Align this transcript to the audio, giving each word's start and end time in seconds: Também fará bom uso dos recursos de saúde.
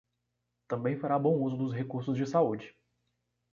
Também 0.67 0.97
fará 0.97 1.19
bom 1.19 1.37
uso 1.43 1.55
dos 1.57 1.73
recursos 1.73 2.17
de 2.17 2.25
saúde. 2.25 2.75